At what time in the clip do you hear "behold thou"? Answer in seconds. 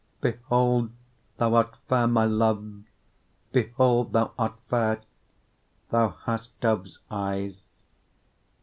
0.37-1.53, 3.51-4.33